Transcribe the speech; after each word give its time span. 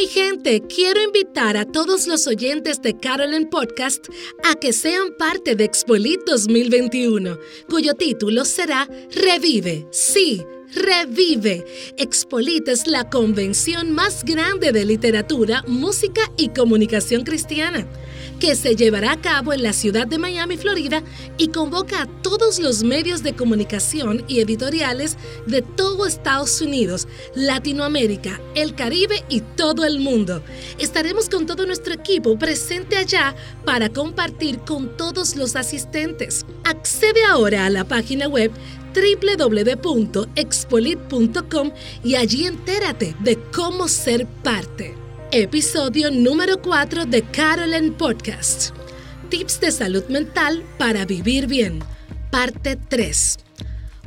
Mi 0.00 0.06
gente, 0.06 0.62
quiero 0.62 1.02
invitar 1.02 1.58
a 1.58 1.66
todos 1.66 2.06
los 2.06 2.26
oyentes 2.26 2.80
de 2.80 2.96
Carolyn 2.96 3.50
Podcast 3.50 4.06
a 4.44 4.54
que 4.54 4.72
sean 4.72 5.14
parte 5.18 5.56
de 5.56 5.64
Expolit 5.64 6.22
2021, 6.24 7.36
cuyo 7.68 7.92
título 7.92 8.46
será 8.46 8.88
Revive, 9.14 9.86
sí, 9.90 10.42
Revive. 10.74 11.66
Expolit 11.98 12.66
es 12.68 12.86
la 12.86 13.10
convención 13.10 13.92
más 13.92 14.24
grande 14.24 14.72
de 14.72 14.86
literatura, 14.86 15.64
música 15.66 16.22
y 16.38 16.48
comunicación 16.48 17.22
cristiana 17.22 17.86
que 18.40 18.56
se 18.56 18.74
llevará 18.74 19.12
a 19.12 19.20
cabo 19.20 19.52
en 19.52 19.62
la 19.62 19.74
ciudad 19.74 20.06
de 20.06 20.16
Miami, 20.18 20.56
Florida, 20.56 21.02
y 21.36 21.48
convoca 21.48 22.00
a 22.02 22.06
todos 22.06 22.58
los 22.58 22.82
medios 22.82 23.22
de 23.22 23.34
comunicación 23.34 24.24
y 24.26 24.40
editoriales 24.40 25.18
de 25.46 25.60
todo 25.62 26.06
Estados 26.06 26.60
Unidos, 26.60 27.06
Latinoamérica, 27.34 28.40
el 28.54 28.74
Caribe 28.74 29.22
y 29.28 29.42
todo 29.42 29.84
el 29.84 30.00
mundo. 30.00 30.42
Estaremos 30.78 31.28
con 31.28 31.46
todo 31.46 31.66
nuestro 31.66 31.92
equipo 31.92 32.38
presente 32.38 32.96
allá 32.96 33.36
para 33.64 33.90
compartir 33.90 34.60
con 34.60 34.96
todos 34.96 35.36
los 35.36 35.54
asistentes. 35.54 36.46
Accede 36.64 37.22
ahora 37.24 37.66
a 37.66 37.70
la 37.70 37.84
página 37.84 38.26
web 38.26 38.50
www.expolit.com 38.94 41.72
y 42.02 42.14
allí 42.14 42.46
entérate 42.46 43.14
de 43.20 43.36
cómo 43.52 43.86
ser 43.86 44.26
parte. 44.26 44.96
Episodio 45.32 46.10
número 46.10 46.60
4 46.60 47.06
de 47.06 47.22
Carolyn 47.22 47.92
Podcast. 47.92 48.74
Tips 49.28 49.60
de 49.60 49.70
salud 49.70 50.04
mental 50.08 50.64
para 50.76 51.04
vivir 51.04 51.46
bien. 51.46 51.78
Parte 52.32 52.74
3. 52.74 53.38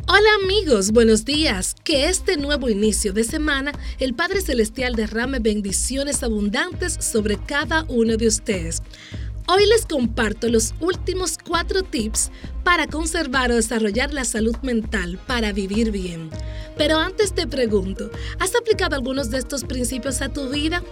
Hola 0.10 0.30
amigos, 0.44 0.92
buenos 0.92 1.24
días. 1.24 1.76
Que 1.86 2.10
este 2.10 2.36
nuevo 2.36 2.68
inicio 2.68 3.14
de 3.14 3.24
semana 3.24 3.72
el 4.00 4.14
Padre 4.14 4.42
Celestial 4.42 4.96
derrame 4.96 5.40
bendiciones 5.40 6.24
abundantes 6.24 6.98
sobre 7.00 7.38
cada 7.38 7.86
uno 7.88 8.18
de 8.18 8.28
ustedes. 8.28 8.84
Hoy 9.48 9.66
les 9.66 9.86
comparto 9.86 10.50
los 10.50 10.74
últimos 10.82 11.38
cuatro 11.38 11.84
tips 11.84 12.32
para 12.66 12.88
conservar 12.88 13.50
o 13.50 13.56
desarrollar 13.56 14.14
la 14.14 14.26
salud 14.26 14.58
mental 14.62 15.18
para 15.26 15.54
vivir 15.54 15.92
bien. 15.92 16.30
Pero 16.78 16.98
antes 16.98 17.34
te 17.34 17.48
pregunto, 17.48 18.10
¿has 18.40 18.56
aplicado 18.56 18.96
algunos 18.96 19.30
de 19.30 19.38
estos 19.38 19.64
principios 19.64 20.22
a 20.22 20.30
tu 20.30 20.50
vida? 20.50 20.84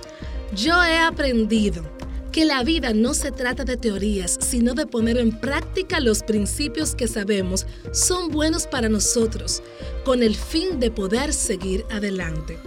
Yo 0.55 0.83
he 0.83 0.97
aprendido 0.97 1.83
que 2.31 2.45
la 2.45 2.63
vida 2.63 2.93
no 2.93 3.13
se 3.13 3.31
trata 3.31 3.65
de 3.65 3.77
teorías, 3.77 4.38
sino 4.39 4.73
de 4.73 4.88
poner 4.88 5.17
en 5.17 5.38
práctica 5.38 5.99
los 5.99 6.23
principios 6.23 6.95
que 6.95 7.07
sabemos 7.07 7.65
son 7.91 8.29
buenos 8.29 8.67
para 8.67 8.89
nosotros, 8.89 9.61
con 10.05 10.23
el 10.23 10.35
fin 10.35 10.79
de 10.79 10.91
poder 10.91 11.33
seguir 11.33 11.85
adelante. 11.89 12.57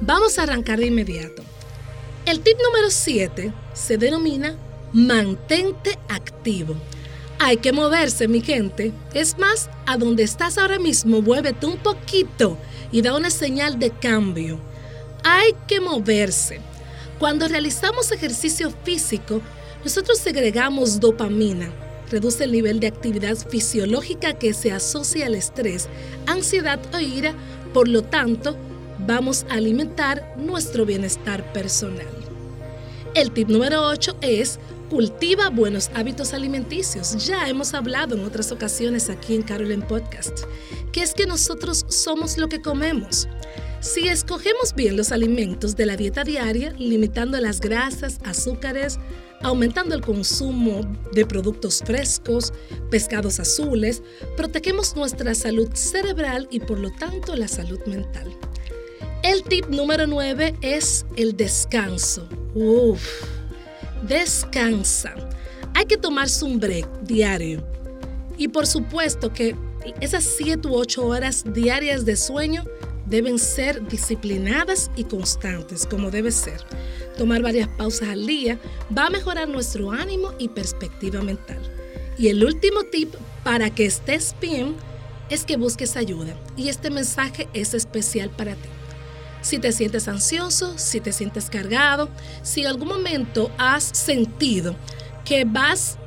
Vamos 0.00 0.38
a 0.38 0.44
arrancar 0.44 0.78
de 0.78 0.86
inmediato. 0.86 1.42
El 2.24 2.40
tip 2.40 2.56
número 2.64 2.90
7 2.90 3.52
se 3.74 3.98
denomina 3.98 4.56
mantente 4.92 5.98
activo. 6.08 6.74
Hay 7.44 7.56
que 7.56 7.72
moverse, 7.72 8.28
mi 8.28 8.40
gente. 8.40 8.92
Es 9.14 9.36
más, 9.36 9.68
a 9.84 9.96
donde 9.96 10.22
estás 10.22 10.58
ahora 10.58 10.78
mismo, 10.78 11.20
muévete 11.22 11.66
un 11.66 11.76
poquito 11.76 12.56
y 12.92 13.02
da 13.02 13.16
una 13.16 13.30
señal 13.30 13.80
de 13.80 13.90
cambio. 13.90 14.60
Hay 15.24 15.50
que 15.66 15.80
moverse. 15.80 16.60
Cuando 17.18 17.48
realizamos 17.48 18.12
ejercicio 18.12 18.72
físico, 18.84 19.42
nosotros 19.82 20.18
segregamos 20.18 21.00
dopamina, 21.00 21.68
reduce 22.12 22.44
el 22.44 22.52
nivel 22.52 22.78
de 22.78 22.86
actividad 22.86 23.36
fisiológica 23.36 24.34
que 24.34 24.54
se 24.54 24.70
asocia 24.70 25.26
al 25.26 25.34
estrés, 25.34 25.88
ansiedad 26.26 26.78
o 26.94 27.00
ira, 27.00 27.34
por 27.74 27.88
lo 27.88 28.02
tanto, 28.02 28.56
vamos 29.00 29.46
a 29.50 29.54
alimentar 29.54 30.32
nuestro 30.36 30.86
bienestar 30.86 31.52
personal. 31.52 32.06
El 33.16 33.32
tip 33.32 33.48
número 33.48 33.82
8 33.88 34.18
es 34.20 34.60
cultiva 34.92 35.48
buenos 35.48 35.90
hábitos 35.94 36.34
alimenticios. 36.34 37.26
Ya 37.26 37.48
hemos 37.48 37.72
hablado 37.72 38.14
en 38.14 38.24
otras 38.24 38.52
ocasiones 38.52 39.08
aquí 39.08 39.34
en 39.34 39.40
Carolyn 39.40 39.80
Podcast, 39.80 40.40
que 40.92 41.00
es 41.00 41.14
que 41.14 41.24
nosotros 41.24 41.86
somos 41.88 42.36
lo 42.36 42.50
que 42.50 42.60
comemos. 42.60 43.26
Si 43.80 44.08
escogemos 44.08 44.74
bien 44.74 44.98
los 44.98 45.10
alimentos 45.10 45.76
de 45.76 45.86
la 45.86 45.96
dieta 45.96 46.24
diaria, 46.24 46.74
limitando 46.76 47.40
las 47.40 47.58
grasas, 47.58 48.18
azúcares, 48.22 48.98
aumentando 49.40 49.94
el 49.94 50.02
consumo 50.02 50.82
de 51.14 51.24
productos 51.24 51.82
frescos, 51.82 52.52
pescados 52.90 53.40
azules, 53.40 54.02
protegemos 54.36 54.94
nuestra 54.94 55.34
salud 55.34 55.70
cerebral 55.72 56.48
y 56.50 56.60
por 56.60 56.78
lo 56.78 56.90
tanto 56.90 57.34
la 57.34 57.48
salud 57.48 57.80
mental. 57.86 58.30
El 59.22 59.42
tip 59.42 59.68
número 59.70 60.06
9 60.06 60.56
es 60.60 61.06
el 61.16 61.34
descanso. 61.34 62.28
Uf 62.54 63.41
descansa. 64.12 65.14
Hay 65.74 65.86
que 65.86 65.96
tomarse 65.96 66.44
un 66.44 66.60
break 66.60 66.86
diario. 67.02 67.64
Y 68.36 68.48
por 68.48 68.66
supuesto 68.66 69.32
que 69.32 69.56
esas 70.00 70.24
7 70.24 70.68
u 70.68 70.74
8 70.74 71.06
horas 71.06 71.44
diarias 71.46 72.04
de 72.04 72.16
sueño 72.16 72.64
deben 73.06 73.38
ser 73.38 73.86
disciplinadas 73.88 74.90
y 74.96 75.04
constantes, 75.04 75.86
como 75.86 76.10
debe 76.10 76.30
ser. 76.30 76.60
Tomar 77.16 77.42
varias 77.42 77.68
pausas 77.68 78.10
al 78.10 78.26
día 78.26 78.58
va 78.96 79.06
a 79.06 79.10
mejorar 79.10 79.48
nuestro 79.48 79.90
ánimo 79.90 80.32
y 80.38 80.48
perspectiva 80.48 81.22
mental. 81.22 81.60
Y 82.18 82.28
el 82.28 82.44
último 82.44 82.84
tip 82.84 83.14
para 83.44 83.70
que 83.70 83.86
estés 83.86 84.34
bien 84.40 84.74
es 85.30 85.44
que 85.44 85.56
busques 85.56 85.96
ayuda. 85.96 86.34
Y 86.56 86.68
este 86.68 86.90
mensaje 86.90 87.48
es 87.54 87.74
especial 87.74 88.30
para 88.30 88.54
ti 88.54 88.68
si 89.42 89.58
te 89.58 89.72
sientes 89.72 90.08
ansioso, 90.08 90.78
si 90.78 91.00
te 91.00 91.12
sientes 91.12 91.50
cargado, 91.50 92.08
si 92.42 92.62
en 92.62 92.68
algún 92.68 92.88
momento 92.88 93.50
has 93.58 93.84
sentido 93.84 94.74
que 95.24 95.44
vas 95.44 95.98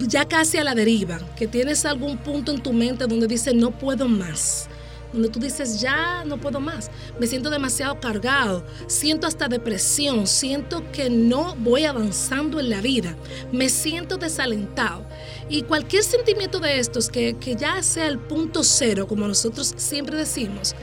ya 0.00 0.26
casi 0.26 0.58
a 0.58 0.64
la 0.64 0.74
deriva, 0.74 1.18
que 1.36 1.46
tienes 1.46 1.84
algún 1.84 2.18
punto 2.18 2.52
en 2.52 2.62
tu 2.62 2.72
mente 2.72 3.06
donde 3.06 3.26
dices 3.26 3.54
no 3.54 3.70
puedo 3.70 4.08
más, 4.08 4.68
donde 5.12 5.28
tú 5.28 5.38
dices 5.38 5.80
ya 5.80 6.24
no 6.24 6.38
puedo 6.38 6.58
más, 6.58 6.90
me 7.20 7.26
siento 7.26 7.50
demasiado 7.50 8.00
cargado, 8.00 8.64
siento 8.88 9.26
hasta 9.26 9.46
depresión, 9.46 10.26
siento 10.26 10.82
que 10.90 11.10
no 11.10 11.54
voy 11.56 11.84
avanzando 11.84 12.58
en 12.58 12.70
la 12.70 12.80
vida, 12.80 13.14
me 13.52 13.68
siento 13.68 14.16
desalentado. 14.16 15.06
Y 15.48 15.62
cualquier 15.62 16.02
sentimiento 16.02 16.58
de 16.58 16.78
estos 16.78 17.08
que, 17.08 17.36
que 17.36 17.54
ya 17.54 17.82
sea 17.82 18.06
el 18.06 18.18
punto 18.18 18.64
cero, 18.64 19.06
como 19.06 19.28
nosotros 19.28 19.74
siempre 19.76 20.16
decimos, 20.16 20.74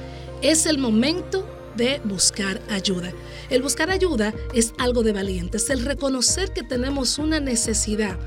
es 0.42 0.66
el 0.66 0.78
momento 0.78 1.46
de 1.76 2.02
buscar 2.04 2.62
ayuda. 2.70 3.12
El 3.50 3.62
buscar 3.62 3.90
ayuda 3.90 4.34
es 4.54 4.74
algo 4.78 5.04
de 5.04 5.14
valientes, 5.14 5.70
el 5.70 5.86
reconocer 5.86 6.52
que 6.52 6.64
tenemos 6.64 7.18
una 7.18 7.40
necesidad, 7.40 8.18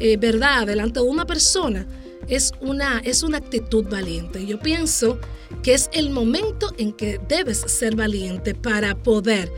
eh, 0.00 0.16
¿verdad?, 0.16 0.66
delante 0.66 1.00
de 1.00 1.06
una 1.06 1.26
persona 1.26 1.86
es 2.28 2.52
una, 2.60 3.00
es 3.00 3.22
una 3.22 3.38
actitud 3.38 3.84
valiente. 3.88 4.46
Yo 4.46 4.58
pienso 4.58 5.18
que 5.62 5.74
es 5.74 5.90
el 5.92 6.10
momento 6.10 6.72
en 6.78 6.92
que 6.92 7.20
debes 7.28 7.58
ser 7.58 7.96
valiente 7.96 8.54
para 8.54 8.94
poder 8.94 9.52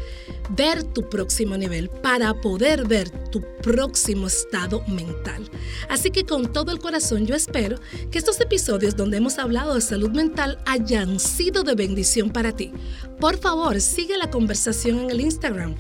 ver 0.50 0.82
tu 0.82 1.08
próximo 1.08 1.56
nivel, 1.56 1.88
para 1.88 2.34
poder 2.34 2.86
ver 2.86 3.10
tu 3.30 3.42
próximo 3.62 4.26
estado 4.26 4.82
mental. 4.88 5.48
Así 5.88 6.10
que 6.10 6.24
con 6.24 6.52
todo 6.52 6.72
el 6.72 6.78
corazón 6.78 7.26
yo 7.26 7.34
espero 7.34 7.78
que 8.10 8.18
estos 8.18 8.40
episodios 8.40 8.96
donde 8.96 9.16
hemos 9.16 9.38
hablado 9.38 9.74
de 9.74 9.80
salud 9.80 10.10
mental 10.10 10.58
hayan 10.66 11.18
sido 11.20 11.62
de 11.62 11.74
bendición 11.74 12.30
para 12.30 12.52
ti. 12.52 12.72
Por 13.20 13.38
favor, 13.38 13.80
sigue 13.80 14.16
la 14.16 14.30
conversación 14.30 14.98
en 15.00 15.10
el 15.10 15.20
Instagram 15.20 15.74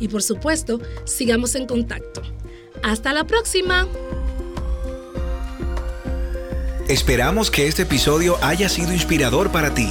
y 0.00 0.08
por 0.08 0.22
supuesto, 0.22 0.80
sigamos 1.04 1.54
en 1.54 1.66
contacto. 1.66 2.22
Hasta 2.82 3.12
la 3.12 3.24
próxima. 3.24 3.88
Esperamos 6.88 7.50
que 7.50 7.66
este 7.66 7.82
episodio 7.82 8.38
haya 8.40 8.68
sido 8.68 8.92
inspirador 8.92 9.50
para 9.50 9.74
ti. 9.74 9.88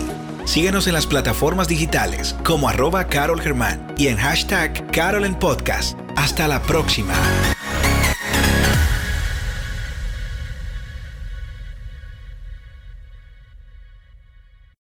Síguenos 0.47 0.87
en 0.87 0.93
las 0.93 1.05
plataformas 1.05 1.67
digitales 1.67 2.33
como 2.45 2.69
arroba 2.69 3.07
Carol 3.07 3.41
Germán 3.41 3.93
y 3.97 4.07
en 4.07 4.15
hashtag 4.15 4.89
Carol 4.91 5.25
en 5.25 5.35
Podcast. 5.35 5.99
Hasta 6.15 6.47
la 6.47 6.61
próxima. 6.61 7.13